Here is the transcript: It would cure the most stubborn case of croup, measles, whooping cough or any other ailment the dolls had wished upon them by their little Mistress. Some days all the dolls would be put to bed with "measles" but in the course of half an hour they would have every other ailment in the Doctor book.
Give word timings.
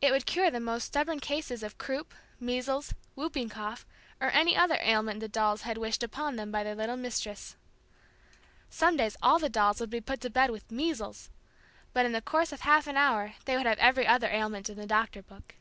It 0.00 0.10
would 0.10 0.26
cure 0.26 0.50
the 0.50 0.58
most 0.58 0.82
stubborn 0.86 1.20
case 1.20 1.48
of 1.62 1.78
croup, 1.78 2.14
measles, 2.40 2.94
whooping 3.14 3.48
cough 3.50 3.86
or 4.20 4.28
any 4.32 4.56
other 4.56 4.76
ailment 4.80 5.20
the 5.20 5.28
dolls 5.28 5.62
had 5.62 5.78
wished 5.78 6.02
upon 6.02 6.34
them 6.34 6.50
by 6.50 6.64
their 6.64 6.74
little 6.74 6.96
Mistress. 6.96 7.54
Some 8.70 8.96
days 8.96 9.16
all 9.22 9.38
the 9.38 9.48
dolls 9.48 9.78
would 9.78 9.88
be 9.88 10.00
put 10.00 10.20
to 10.22 10.30
bed 10.30 10.50
with 10.50 10.68
"measles" 10.72 11.30
but 11.92 12.04
in 12.04 12.10
the 12.10 12.20
course 12.20 12.50
of 12.50 12.62
half 12.62 12.88
an 12.88 12.96
hour 12.96 13.34
they 13.44 13.56
would 13.56 13.66
have 13.66 13.78
every 13.78 14.04
other 14.04 14.26
ailment 14.26 14.68
in 14.68 14.76
the 14.76 14.84
Doctor 14.84 15.22
book. 15.22 15.54